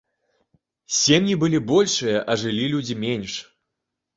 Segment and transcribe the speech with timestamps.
[0.99, 3.37] Сем'і былі большыя, а жылі людзі менш.